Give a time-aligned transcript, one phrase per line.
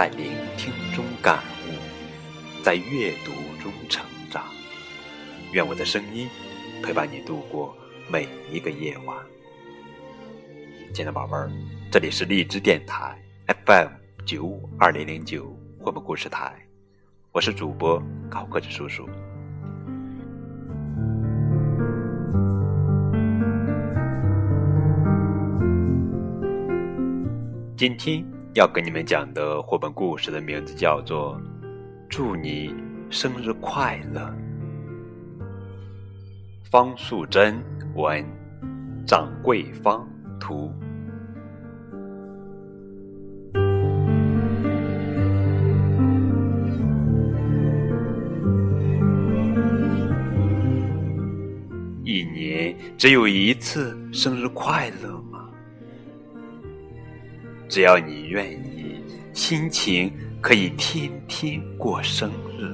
[0.00, 4.46] 在聆听中感悟，在阅读中成长。
[5.52, 6.26] 愿我的声音
[6.82, 7.76] 陪伴你度过
[8.10, 9.14] 每一个夜晚。
[10.94, 11.50] 亲爱的宝贝儿，
[11.92, 13.14] 这里是荔枝电台
[13.66, 13.88] FM
[14.24, 16.54] 九五二零零九绘本故事台，
[17.30, 19.06] 我是主播高个子叔叔。
[27.76, 31.40] 今天要跟你们讲的绘本故事的名字叫做
[32.08, 32.74] 《祝你
[33.08, 34.20] 生日快乐》。
[36.68, 37.62] 方素珍
[37.94, 38.26] 文，
[39.06, 40.04] 掌柜方
[40.40, 40.72] 图。
[52.02, 55.29] 一年只有一次生日快乐。
[57.70, 59.00] 只要你愿意，
[59.32, 62.68] 心情可以天天过生日。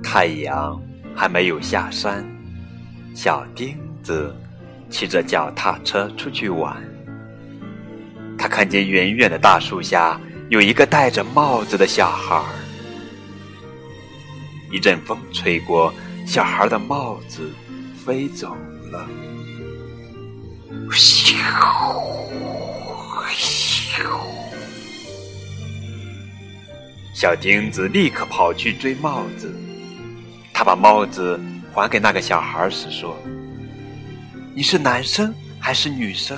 [0.00, 0.80] 太阳
[1.12, 2.24] 还没有下山，
[3.16, 4.32] 小钉子
[4.88, 6.80] 骑着脚踏车出去玩。
[8.38, 10.20] 他看见远远的大树下
[10.50, 12.46] 有一个戴着帽子的小孩儿。
[14.70, 15.92] 一阵风吹过。
[16.26, 17.50] 小孩的帽子
[18.04, 18.54] 飞走
[18.90, 19.08] 了，
[20.90, 21.36] 咻
[23.32, 24.02] 咻！
[27.14, 29.54] 小钉子立刻跑去追帽子。
[30.52, 31.40] 他把帽子
[31.72, 33.16] 还给那个小孩时说
[34.52, 36.36] ：“你是男生还是女生？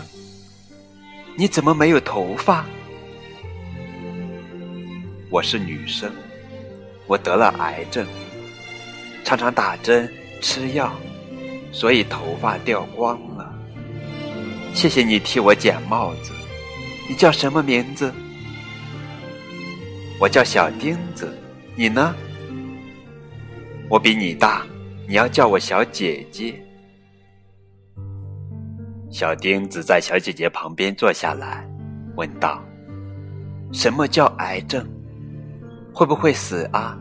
[1.34, 2.64] 你怎么没有头发
[5.30, 6.12] ？”“我是女生，
[7.06, 8.06] 我得了癌症。”
[9.28, 10.90] 常常打针吃药，
[11.70, 13.54] 所以头发掉光了。
[14.72, 16.32] 谢谢你替我捡帽子。
[17.06, 18.10] 你叫什么名字？
[20.18, 21.30] 我叫小钉子。
[21.76, 22.14] 你呢？
[23.90, 24.66] 我比你大，
[25.06, 26.58] 你要叫我小姐姐。
[29.10, 31.68] 小钉子在小姐姐旁边坐下来，
[32.16, 32.64] 问道
[33.74, 34.88] ：“什么叫癌症？
[35.92, 36.98] 会不会死啊？”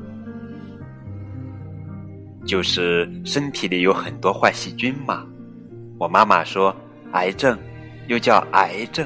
[2.47, 5.25] 就是身体里有很多坏细菌嘛。
[5.99, 6.73] 我妈妈说，
[7.11, 7.59] 癌症
[8.07, 9.05] 又叫癌症，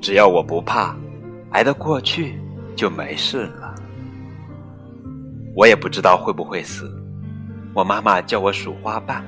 [0.00, 0.96] 只要我不怕，
[1.50, 2.34] 挨得过去
[2.74, 3.72] 就没事了。
[5.54, 6.92] 我也不知道会不会死。
[7.72, 9.24] 我妈妈叫我数花瓣，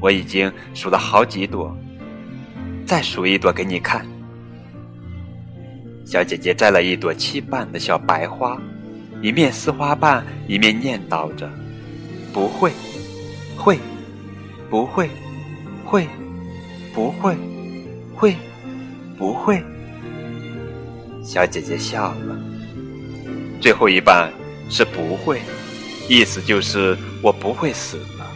[0.00, 1.76] 我已经数了好几朵，
[2.86, 4.06] 再数一朵给你看。
[6.04, 8.60] 小姐姐摘了一朵七瓣的小白花，
[9.22, 11.50] 一面撕花瓣，一面念叨着。
[12.32, 12.72] 不会，
[13.56, 13.78] 会，
[14.68, 15.10] 不会，
[15.84, 16.06] 会，
[16.94, 17.36] 不会，
[18.14, 18.36] 会，
[19.18, 19.62] 不会。
[21.24, 22.38] 小姐姐笑了。
[23.60, 24.32] 最后一半
[24.68, 25.40] 是不会，
[26.08, 28.26] 意思就是我不会死了。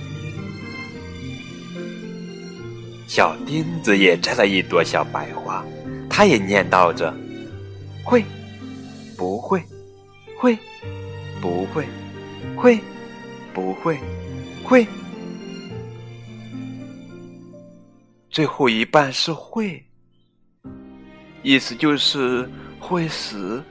[3.07, 5.65] 小钉子也摘了一朵小白花，
[6.11, 7.15] 他也念叨着：
[8.03, 8.25] 会，
[9.17, 9.63] 不会，
[10.37, 10.59] 会，
[11.41, 11.87] 不会，
[12.57, 12.81] 会。
[13.55, 13.99] 不会，
[14.65, 14.85] 会。
[18.29, 19.81] 最后一半是会，
[21.45, 22.51] 意思就是
[22.81, 23.63] 会死。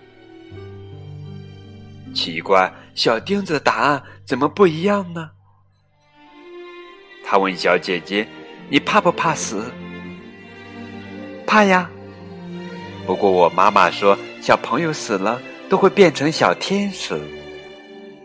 [2.15, 5.29] 奇怪，小钉子的答案怎么不一样呢？
[7.25, 8.25] 他问小姐姐
[8.71, 9.69] ：“你怕不怕死？”
[11.45, 11.89] 怕呀。
[13.05, 17.19] 不过我妈妈说，小朋友死了都会变成小天使，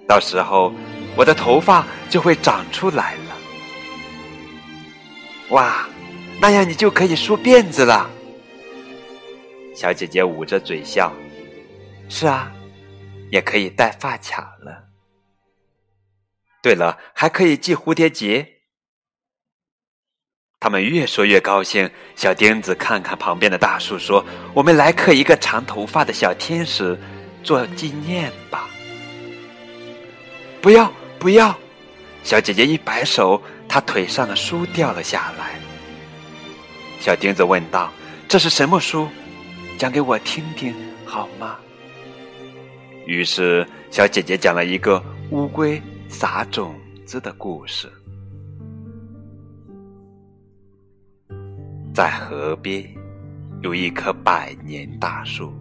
[0.06, 0.72] 到时候。
[1.18, 3.36] 我的头发就会长出来了，
[5.48, 5.88] 哇，
[6.40, 8.08] 那样你就可以梳辫子了。
[9.74, 11.12] 小姐姐捂着嘴笑，
[12.08, 12.52] 是啊，
[13.32, 14.84] 也可以戴发卡了。
[16.62, 18.48] 对了，还可以系蝴蝶结。
[20.60, 21.90] 他们越说越高兴。
[22.14, 24.24] 小钉子看看旁边的大树，说
[24.54, 26.96] ：“我们来刻一个长头发的小天使，
[27.42, 28.68] 做纪念吧。”
[30.62, 30.92] 不要。
[31.18, 31.56] 不要！
[32.22, 35.58] 小姐姐一摆手，她腿上的书掉了下来。
[37.00, 37.92] 小钉子问道
[38.28, 39.08] ：“这是什么书？
[39.78, 40.74] 讲给我听听
[41.04, 41.56] 好吗？”
[43.06, 47.90] 于是，小姐姐讲了一个乌龟撒种子的故事。
[51.94, 52.84] 在河边，
[53.62, 55.52] 有一棵百年大树。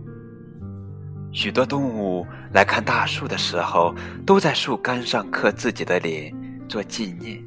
[1.32, 3.94] 许多动物来看大树的时候，
[4.26, 6.34] 都在树干上刻自己的脸
[6.68, 7.42] 做纪念。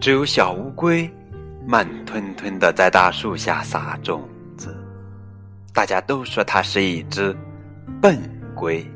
[0.00, 1.10] 只有小乌龟
[1.66, 4.76] 慢吞吞的在大树下撒种子。
[5.72, 7.34] 大家都说它是一只
[8.00, 8.18] 笨
[8.54, 8.86] 龟。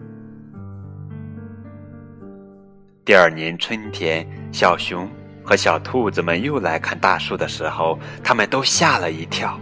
[3.04, 5.08] 第二年春天，小熊
[5.42, 9.58] 和小兔子们又来看大树的时候，他们都吓了一跳。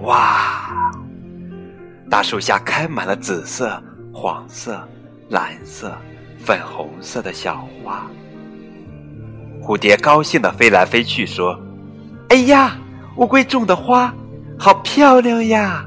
[0.00, 0.87] 哇！
[2.10, 3.82] 大树下开满了紫色、
[4.12, 4.86] 黄色、
[5.28, 5.96] 蓝色、
[6.38, 8.06] 粉红色的小花。
[9.62, 11.58] 蝴蝶高兴的飞来飞去，说
[12.30, 12.78] ：“哎呀，
[13.16, 14.14] 乌龟种的花！”
[14.58, 15.86] 好漂亮呀！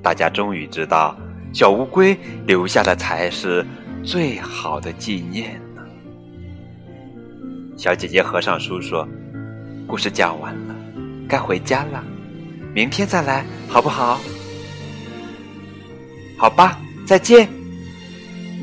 [0.00, 1.16] 大家终于知道，
[1.52, 2.16] 小乌龟
[2.46, 3.66] 留下的才是
[4.02, 5.82] 最好的纪念呢。
[7.76, 9.06] 小姐姐合上书说
[9.86, 10.74] ：“故事讲完了，
[11.28, 12.02] 该回家了，
[12.72, 14.20] 明天再来，好不好？”
[16.36, 17.48] 好吧，再见。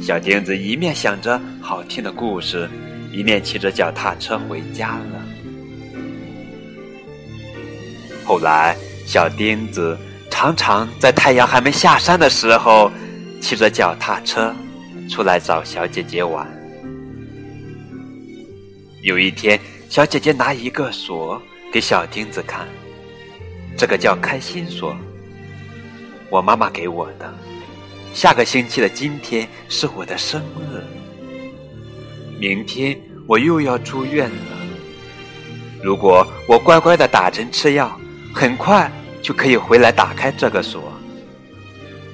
[0.02, 2.70] 小钉子一面想着好听的故事，
[3.12, 5.22] 一面骑着脚踏车回家了。
[8.26, 8.76] 后来，
[9.06, 9.98] 小钉子
[10.30, 12.92] 常常在太阳还没下山的时候，
[13.42, 14.54] 骑着脚踏车
[15.10, 16.48] 出来找小姐姐玩。
[19.02, 19.60] 有一天，
[19.90, 21.42] 小姐姐拿一个锁
[21.72, 22.68] 给小钉子看，
[23.78, 24.96] 这个叫开心锁，
[26.30, 27.34] 我妈妈给我的。
[28.14, 30.84] 下个星期的今天是我的生日，
[32.40, 34.58] 明天我又要住院了。
[35.84, 37.98] 如果我乖乖的打针吃药。
[38.34, 38.90] 很快
[39.22, 40.94] 就可以回来打开这个锁。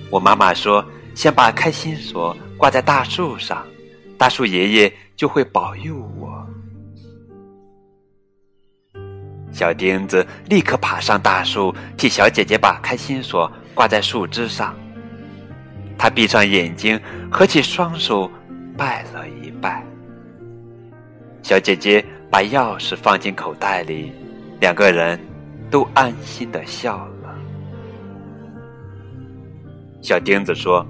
[0.10, 0.84] 我妈妈说
[1.14, 3.64] ：“先把开心锁挂在大树上，
[4.18, 6.44] 大树爷爷就会保佑我。”
[9.54, 14.76] 小钉子立刻爬上大树，替小姐姐把开心锁挂在树枝上。
[15.98, 17.00] 他闭上眼睛，
[17.32, 18.30] 合起双手，
[18.78, 19.84] 拜了一拜。
[21.42, 24.12] 小姐姐把钥匙放进口袋里，
[24.60, 25.20] 两个人。
[25.70, 27.36] 都安心的笑了。
[30.02, 30.88] 小钉子说：“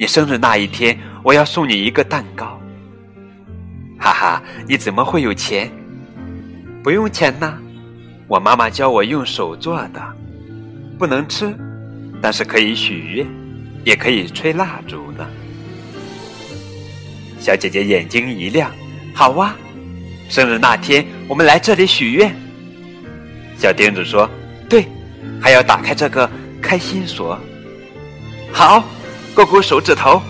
[0.00, 2.58] 你生日那一天，我要送你一个蛋糕。”
[4.00, 5.70] 哈哈，你怎么会有钱？
[6.82, 7.58] 不用钱呢，
[8.26, 10.00] 我妈妈教我用手做的，
[10.98, 11.54] 不能吃，
[12.22, 13.26] 但是可以许愿，
[13.84, 15.26] 也可以吹蜡烛呢。
[17.38, 18.70] 小姐姐眼睛一亮
[19.14, 19.54] ：“好哇，
[20.28, 22.34] 生日那天我们来这里许愿。”
[23.56, 24.28] 小钉子说
[24.68, 24.86] ：“对，
[25.40, 26.30] 还要打开这个
[26.60, 27.38] 开心锁。
[28.52, 28.84] 好，
[29.34, 30.20] 勾勾手指头。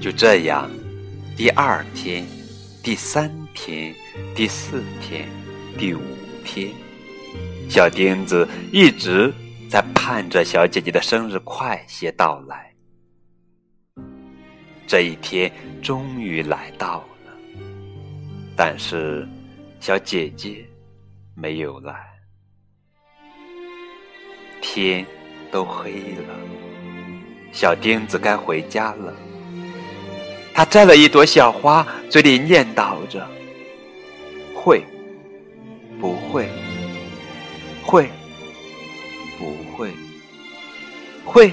[0.00, 0.70] 就这样，
[1.36, 2.24] 第二天、
[2.82, 3.94] 第三天、
[4.34, 5.28] 第四天、
[5.78, 6.00] 第五
[6.44, 6.70] 天，
[7.68, 9.32] 小钉子一直
[9.68, 12.72] 在盼着小姐姐的生日快些到来。”
[14.86, 15.52] 这一天
[15.82, 17.32] 终于来到了，
[18.56, 19.28] 但是
[19.80, 20.66] 小姐姐
[21.34, 21.94] 没有来。
[24.62, 25.04] 天
[25.50, 26.34] 都黑了，
[27.52, 29.14] 小钉子该回家了。
[30.54, 33.24] 他摘了一朵小花，嘴里念叨着
[34.68, 34.84] ：“会，
[35.98, 36.46] 不会，
[37.82, 38.10] 会，
[39.38, 39.94] 不会，
[41.24, 41.50] 会。”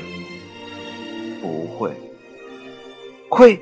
[1.42, 1.94] 不会
[3.30, 3.56] 会，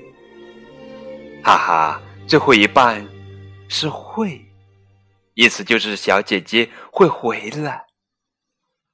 [1.44, 3.06] 哈哈，最后一半
[3.68, 4.42] 是会，
[5.34, 7.86] 意思就是小姐姐会回来，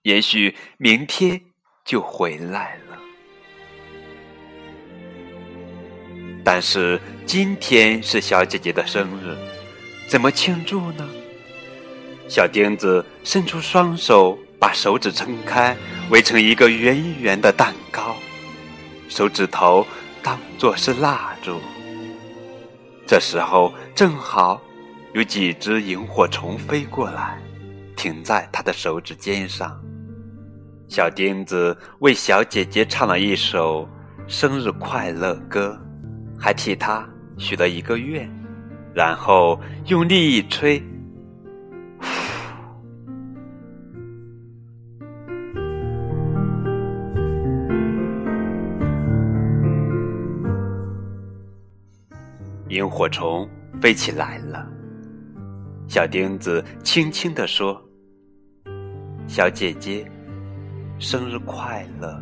[0.02, 1.40] 也许明天
[1.86, 2.98] 就回来了。
[6.44, 9.38] 但是今天是小姐姐的生日，
[10.10, 11.08] 怎么庆祝呢？
[12.28, 15.78] 小钉子伸出双手，把手指撑开，
[16.10, 18.16] 围成一个圆圆的蛋糕，
[19.08, 19.86] 手指头。
[20.22, 21.62] 当做是蜡烛。
[23.08, 24.62] 这时候正好
[25.14, 27.42] 有几只萤火虫飞过来，
[27.96, 29.80] 停在他的手指尖上。
[30.90, 33.88] 小钉子为小姐姐唱了一首
[34.28, 35.80] 生日快乐歌，
[36.38, 38.30] 还替她许了一个愿，
[39.00, 40.84] 然后用力一吹。
[52.68, 54.68] 萤火虫飞起来了，
[55.88, 57.82] 小钉子轻轻地说
[59.28, 60.06] ：“小姐姐，
[61.00, 62.22] 生日快乐！”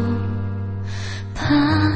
[1.53, 1.90] Ah.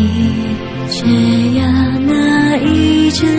[0.00, 1.70] 이제야.
[1.98, 3.30] 나 이제서야.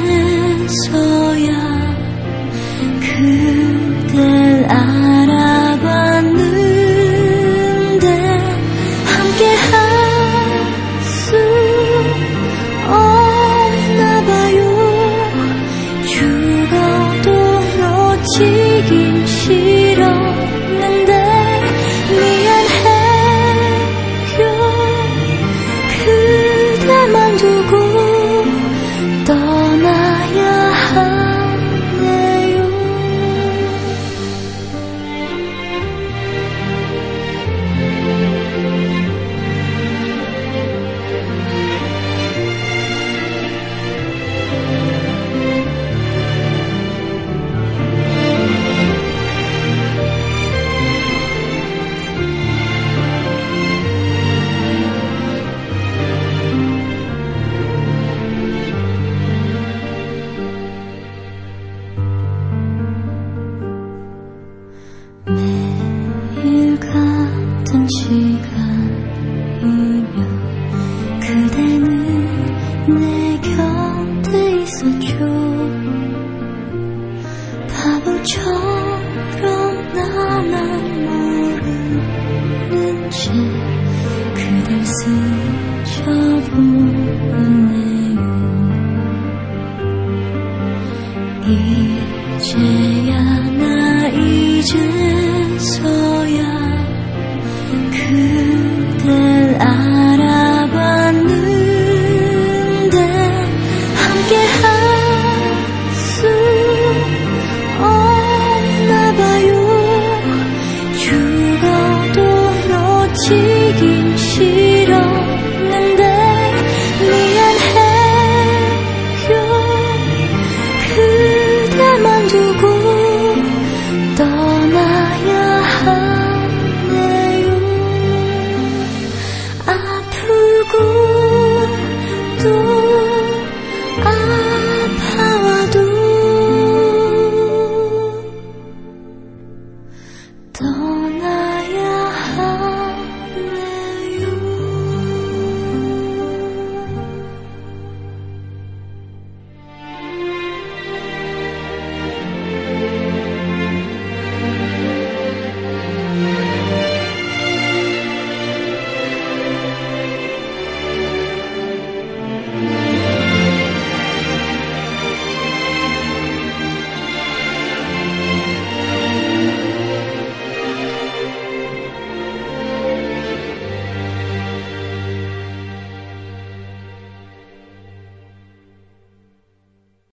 [3.02, 5.01] 그댈 알